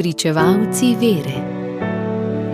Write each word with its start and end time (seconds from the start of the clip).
Pričevalci 0.00 0.96
vere, 1.00 1.38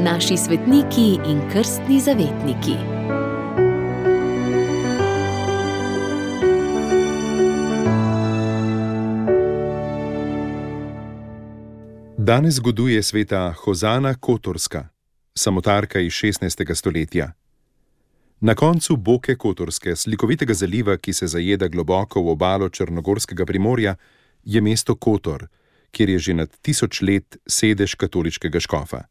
naši 0.02 0.36
svetniki 0.36 1.18
in 1.30 1.40
krstni 1.52 2.00
zavetniki. 2.00 2.74
Danes 12.16 12.54
zgoduje 12.54 13.02
sveta 13.02 13.54
Hozana 13.64 14.14
Kotorska, 14.14 14.88
samotarka 15.34 16.00
iz 16.00 16.12
16. 16.12 16.74
stoletja. 16.74 17.32
Na 18.40 18.54
koncu 18.54 18.96
Boke 18.96 19.36
Kotorske, 19.36 19.96
slikovitega 19.96 20.54
zaliva, 20.54 20.96
ki 20.96 21.12
se 21.12 21.26
zajeda 21.26 21.68
globoko 21.68 22.22
v 22.22 22.28
obalo 22.28 22.68
Črnogorskega 22.68 23.46
primorja, 23.46 23.94
je 24.44 24.60
mesto 24.60 24.94
Kotor, 24.94 25.46
kjer 25.96 26.10
je 26.12 26.18
že 26.18 26.32
nad 26.34 26.50
tisoč 26.60 27.00
let 27.00 27.40
sedež 27.48 27.96
katoliškega 27.96 28.60
škofa. 28.60 29.06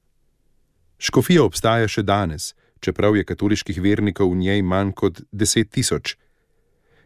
Škofija 1.02 1.42
obstaja 1.44 1.90
še 1.90 2.06
danes, 2.06 2.54
čeprav 2.80 3.18
je 3.18 3.26
katoliških 3.26 3.82
vernikov 3.82 4.30
v 4.32 4.46
njej 4.46 4.62
manj 4.62 4.94
kot 4.94 5.22
deset 5.32 5.74
tisoč. 5.74 6.16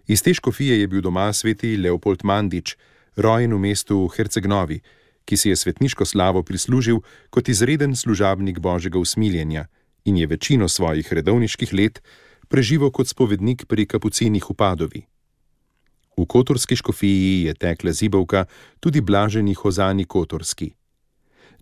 Iz 0.07 0.21
te 0.25 0.33
škofije 0.33 0.81
je 0.81 0.87
bil 0.87 1.01
doma 1.01 1.31
sveti 1.33 1.77
Leopold 1.77 2.25
Mandič, 2.27 2.75
rojen 3.15 3.53
v 3.55 3.59
mestu 3.69 4.07
Hercegnovi, 4.11 4.81
ki 5.25 5.37
si 5.37 5.49
je 5.49 5.55
svetniško 5.55 6.05
slavo 6.05 6.43
prislužil 6.43 6.99
kot 7.29 7.49
izreden 7.49 7.95
služabnik 7.95 8.59
božjega 8.59 8.99
usmiljenja 8.99 9.67
in 10.05 10.17
je 10.17 10.27
večino 10.27 10.67
svojih 10.67 11.13
redovniških 11.13 11.73
let 11.73 12.01
preživel 12.49 12.91
kot 12.91 13.07
spovednik 13.07 13.65
pri 13.69 13.85
kapucinih 13.85 14.49
upadovi. 14.49 15.05
V 16.19 16.25
Kotorski 16.27 16.75
škofiji 16.75 17.43
je 17.43 17.53
tekla 17.53 17.91
zibavka 17.91 18.45
tudi 18.79 19.01
blaženi 19.01 19.53
Hozani 19.53 20.05
Kotorski. 20.05 20.73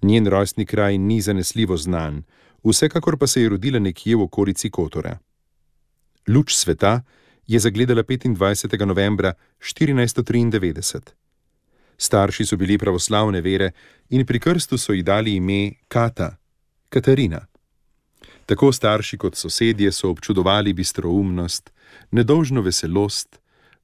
Njen 0.02 0.28
rojstni 0.28 0.66
kraj 0.66 0.98
ni 0.98 1.22
zanesljivo 1.22 1.78
znan, 1.78 2.24
vsekakor 2.64 3.18
pa 3.18 3.28
se 3.28 3.42
je 3.42 3.50
rodila 3.50 3.80
nekje 3.80 4.16
v 4.16 4.22
okolici 4.22 4.70
Kotora. 4.70 5.20
Luč 6.28 6.56
sveta 6.56 7.02
je 7.48 7.60
zagledala 7.60 8.04
25. 8.04 8.86
novembra 8.86 9.34
1493. 9.62 11.00
Starši 11.98 12.46
so 12.46 12.58
bili 12.58 12.78
pravoslavne 12.78 13.42
vere 13.42 13.72
in 14.10 14.26
pri 14.26 14.40
krstu 14.40 14.78
so 14.78 14.94
ji 14.94 15.04
dali 15.04 15.36
ime 15.36 15.72
Kata, 15.88 16.38
Katarina. 16.90 17.46
Tako 18.46 18.72
starši 18.72 19.18
kot 19.18 19.36
sosedje 19.36 19.92
so 19.92 20.10
občudovali 20.10 20.74
bistroumnost, 20.74 21.70
nedolžno 22.12 22.62
veselost, 22.62 23.40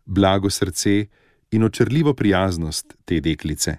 blago 0.05 0.49
srce 0.49 1.05
in 1.51 1.63
očrljivo 1.63 2.13
prijaznost 2.13 2.93
te 3.05 3.19
deklice. 3.19 3.77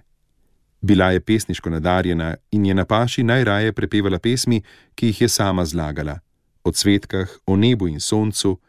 Bila 0.81 1.11
je 1.11 1.19
pesniško 1.19 1.69
nadarjena 1.69 2.35
in 2.51 2.65
je 2.65 2.73
na 2.73 2.85
paši 2.85 3.23
najraje 3.23 3.73
prepevala 3.73 4.19
pesmi, 4.19 4.61
ki 4.95 5.05
jih 5.05 5.21
je 5.21 5.29
sama 5.29 5.65
zlagala: 5.65 6.19
o 6.63 6.71
cvetkah, 6.71 7.29
o 7.45 7.55
nebu 7.55 7.87
in 7.87 7.99
soncu, 7.99 8.59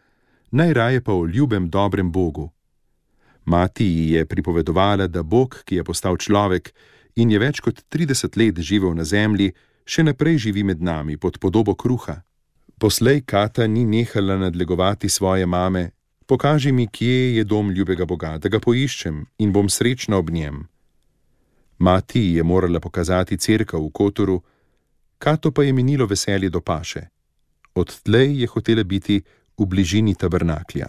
najraje 0.51 1.01
pa 1.01 1.13
o 1.13 1.27
ljubem 1.27 1.71
dobrem 1.71 2.13
Bogu. 2.13 2.51
Mati 3.45 3.85
ji 3.85 4.11
je 4.11 4.27
pripovedovala, 4.27 5.07
da 5.07 5.23
Bog, 5.23 5.63
ki 5.65 5.77
je 5.77 5.85
postal 5.85 6.17
človek 6.17 6.73
in 7.17 7.31
je 7.31 7.39
več 7.39 7.61
kot 7.61 7.85
30 7.91 8.37
let 8.37 8.59
živel 8.59 8.95
na 8.95 9.05
zemlji, 9.05 9.53
še 9.87 10.03
naprej 10.03 10.39
živi 10.39 10.65
med 10.65 10.83
nami 10.83 11.17
pod 11.17 11.39
podobo 11.39 11.75
kruha. 11.75 12.23
Poslej 12.79 13.23
Kata 13.25 13.67
ni 13.67 13.85
nehala 13.85 14.37
nadlegovati 14.37 15.09
svoje 15.09 15.47
mame, 15.47 15.91
Pokaži 16.27 16.73
mi, 16.73 16.87
kje 16.87 17.37
je 17.37 17.45
dom 17.45 17.71
ljubega 17.71 18.05
Boga, 18.05 18.39
da 18.39 18.49
ga 18.49 18.61
poiščem 18.61 19.25
in 19.39 19.53
bom 19.53 19.69
srečna 19.69 20.17
ob 20.17 20.31
njem. 20.31 20.67
Mati 21.79 22.21
je 22.35 22.43
morala 22.43 22.81
pokazati 22.81 23.39
crkva 23.39 23.79
v 23.79 23.91
Kotoru, 23.93 24.43
Kato 25.19 25.51
pa 25.51 25.63
je 25.63 25.73
minilo 25.73 26.07
veselje 26.07 26.51
do 26.51 26.61
paše. 26.61 27.09
Od 27.75 28.01
tlej 28.03 28.41
je 28.41 28.47
hotela 28.47 28.85
biti 28.85 29.23
v 29.59 29.67
bližini 29.67 30.15
tabernaklja. 30.15 30.87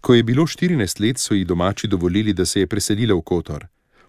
Ko 0.00 0.14
je 0.14 0.22
bilo 0.22 0.46
14 0.46 1.00
let, 1.00 1.18
so 1.18 1.34
ji 1.34 1.44
domači 1.44 1.88
dovolili, 1.88 2.32
da 2.32 2.46
se 2.46 2.60
je 2.60 2.66
preselila 2.66 3.14
v 3.14 3.22
Kotor. 3.22 3.66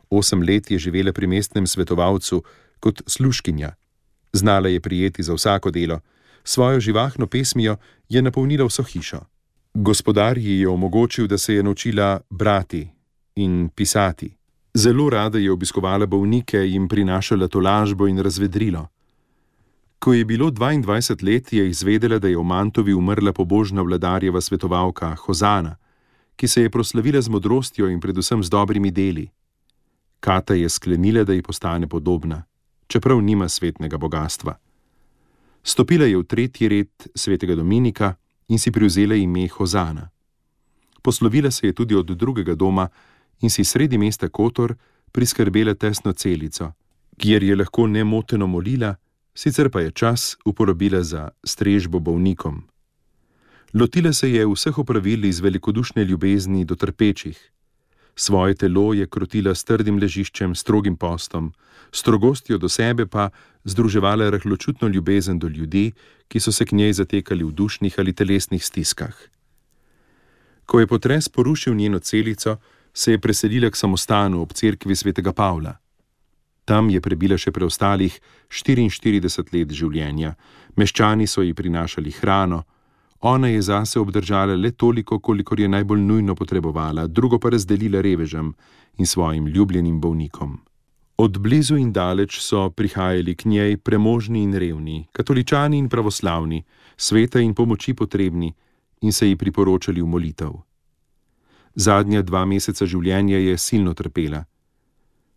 Osem 0.09 0.41
let 0.41 0.71
je 0.71 0.79
živela 0.79 1.13
pri 1.13 1.27
mestnem 1.27 1.67
svetovalcu 1.67 2.43
kot 2.79 3.01
sluškinja. 3.07 3.73
Znala 4.33 4.69
je 4.69 4.79
prijeti 4.79 5.23
za 5.23 5.33
vsako 5.33 5.71
delo, 5.71 5.99
svojo 6.43 6.79
živahno 6.79 7.27
pesmijo 7.27 7.77
je 8.09 8.21
napolnila 8.21 8.65
vso 8.65 8.83
hišo. 8.83 9.19
Gospodar 9.81 10.37
ji 10.37 10.59
je 10.59 10.67
omogočil, 10.67 11.27
da 11.27 11.37
se 11.37 11.53
je 11.53 11.63
naučila 11.63 12.19
brati 12.29 12.87
in 13.35 13.69
pisati. 13.75 14.35
Zelo 14.73 15.09
rada 15.09 15.39
je 15.39 15.51
obiskovala 15.51 16.05
bolnike 16.05 16.67
in 16.69 16.87
prinašala 16.87 17.47
tolažbo 17.47 18.07
in 18.07 18.19
razvedrilo. 18.19 18.87
Ko 19.99 20.13
je 20.13 20.25
bilo 20.25 20.51
22 20.51 21.23
let, 21.23 21.53
je 21.53 21.69
izvedela, 21.69 22.19
da 22.19 22.27
je 22.27 22.37
v 22.37 22.43
Mantovi 22.43 22.93
umrla 22.93 23.33
pobožna 23.33 23.81
vladarjeva 23.81 24.41
svetovalka 24.41 25.15
Hozana, 25.15 25.75
ki 26.35 26.47
se 26.47 26.61
je 26.61 26.69
proslavila 26.69 27.21
z 27.21 27.29
modrostjo 27.29 27.87
in 27.87 27.99
predvsem 27.99 28.43
z 28.43 28.49
dobrimi 28.49 28.91
deli. 28.91 29.29
Kata 30.19 30.53
je 30.53 30.69
sklenila, 30.69 31.23
da 31.23 31.33
ji 31.33 31.41
postane 31.41 31.87
podobna, 31.87 32.43
čeprav 32.87 33.21
nima 33.21 33.49
svetnega 33.49 33.97
bogatstva. 33.97 34.59
Stopila 35.63 36.05
je 36.05 36.17
v 36.17 36.23
tretji 36.23 36.67
red 36.67 36.89
svetega 37.15 37.55
Dominika 37.55 38.15
in 38.49 38.59
si 38.59 38.71
privzela 38.71 39.15
ime 39.15 39.47
Hozana. 39.47 40.09
Poslovila 41.01 41.51
se 41.51 41.67
je 41.67 41.73
tudi 41.73 41.95
od 41.95 42.05
drugega 42.05 42.55
doma 42.55 42.89
in 43.41 43.49
si 43.49 43.63
sredi 43.63 43.97
mesta 43.97 44.29
Kotor 44.29 44.75
priskrbela 45.11 45.73
tesno 45.73 46.13
celico, 46.13 46.71
kjer 47.17 47.43
je 47.43 47.55
lahko 47.55 47.87
nemoteno 47.87 48.47
molila, 48.47 48.95
sicer 49.33 49.69
pa 49.69 49.81
je 49.81 49.91
čas 49.91 50.37
uporabila 50.45 51.03
za 51.03 51.29
strežbo 51.43 51.99
bolnikom. 51.99 52.63
Lotila 53.73 54.13
se 54.13 54.31
je 54.31 54.45
vseh 54.47 54.77
opravil 54.77 55.25
iz 55.25 55.39
velikodušne 55.39 56.03
ljubezni 56.03 56.65
do 56.65 56.75
trpečih. 56.75 57.51
Svoje 58.15 58.55
telo 58.55 58.93
je 58.93 59.07
krotila 59.07 59.55
s 59.55 59.63
trdim 59.63 59.99
ležiščem, 59.99 60.55
strogim 60.55 60.95
postom, 60.97 61.53
strogostjo 61.91 62.57
do 62.57 62.69
sebe 62.69 63.05
pa 63.05 63.29
združevala 63.63 64.29
rahločutno 64.29 64.87
ljubezen 64.87 65.39
do 65.39 65.47
ljudi, 65.47 65.91
ki 66.27 66.39
so 66.39 66.51
se 66.51 66.65
k 66.65 66.71
njej 66.71 66.93
zatekali 66.93 67.43
v 67.43 67.51
dušnih 67.51 67.95
ali 67.97 68.13
telesnih 68.13 68.65
stiskah. 68.65 69.15
Ko 70.65 70.79
je 70.79 70.87
potres 70.87 71.29
porušil 71.29 71.75
njeno 71.75 71.99
celico, 71.99 72.57
se 72.93 73.11
je 73.11 73.19
preselila 73.19 73.69
k 73.69 73.75
samostanu 73.75 74.41
ob 74.41 74.53
cerkvi 74.53 74.95
svetega 74.95 75.33
Pavla. 75.33 75.77
Tam 76.65 76.89
je 76.89 77.01
prebila 77.01 77.37
še 77.37 77.51
preostalih 77.51 78.19
44 78.49 79.53
let 79.53 79.71
življenja, 79.73 80.35
meščani 80.77 81.27
so 81.27 81.41
ji 81.41 81.53
prinašali 81.53 82.11
hrano, 82.11 82.63
Ona 83.21 83.47
je 83.47 83.61
zase 83.61 83.99
obdržala 83.99 84.55
le 84.55 84.71
toliko, 84.71 85.19
kolikor 85.19 85.59
je 85.59 85.67
najbolj 85.67 85.99
nujno 85.99 86.35
potrebovala, 86.35 87.07
drugo 87.07 87.39
pa 87.39 87.49
razdelila 87.49 88.01
revežem 88.01 88.53
in 88.97 89.05
svojim 89.05 89.47
ljubljenim 89.47 90.01
bolnikom. 90.01 90.59
Od 91.17 91.39
blizu 91.39 91.75
in 91.75 91.91
daleč 91.91 92.39
so 92.39 92.69
prihajali 92.69 93.35
k 93.35 93.45
njej 93.45 93.77
premožni 93.77 94.43
in 94.43 94.53
revni, 94.53 95.07
katoličani 95.11 95.77
in 95.77 95.89
pravoslavni, 95.89 96.63
sveta 96.97 97.39
in 97.39 97.53
pomoči 97.53 97.93
potrebni 97.93 98.53
in 99.01 99.11
se 99.11 99.27
ji 99.27 99.35
priporočali 99.35 100.01
v 100.01 100.07
molitev. 100.07 100.53
Zadnja 101.75 102.21
dva 102.21 102.45
meseca 102.45 102.85
življenja 102.85 103.37
je 103.37 103.57
silno 103.57 103.93
trpela. 103.93 104.45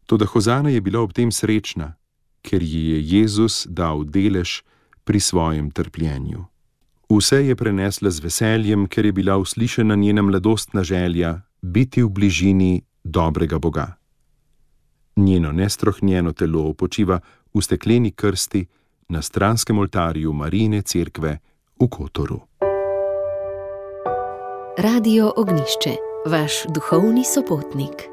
Toda 0.07 0.27
Hozana 0.27 0.71
je 0.71 0.81
bila 0.81 1.01
ob 1.01 1.13
tem 1.13 1.33
srečna, 1.33 1.95
ker 2.43 2.63
ji 2.63 2.91
je 2.95 3.03
Jezus 3.19 3.67
dal 3.67 4.05
delež 4.05 4.63
pri 5.05 5.21
svojem 5.21 5.71
trpljenju. 5.71 6.52
Vse 7.13 7.47
je 7.47 7.57
prenesla 7.57 8.11
z 8.11 8.25
veseljem, 8.25 8.87
ker 8.89 9.07
je 9.07 9.13
bila 9.13 9.37
uslišena 9.37 9.95
njena 9.95 10.23
mladostna 10.23 10.83
želja 10.83 11.41
biti 11.63 12.03
v 12.03 12.09
bližini 12.09 12.83
dobrega 13.05 13.59
Boga. 13.59 13.97
Njeno 15.17 15.53
nestrohnjeno 15.53 16.33
telo 16.33 16.73
počiva 16.75 17.21
v 17.55 17.61
stekleni 17.61 18.11
krsti 18.11 18.67
na 19.09 19.23
stranskem 19.23 19.79
oltarju 19.79 20.33
Marine 20.33 20.83
cerkve 20.83 21.39
v 21.81 21.89
Kotoru. 21.89 22.41
Radio 24.79 25.33
Ognišče, 25.37 25.97
vaš 26.27 26.53
duhovni 26.75 27.25
sopotnik. 27.25 28.09